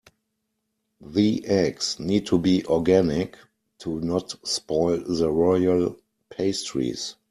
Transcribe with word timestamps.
The 1.01 1.45
eggs 1.45 1.99
need 1.99 2.25
to 2.25 2.39
be 2.39 2.65
organic 2.65 3.37
to 3.81 3.99
not 4.01 4.33
spoil 4.47 4.97
the 4.97 5.29
royal 5.29 5.95
pastries. 6.27 7.17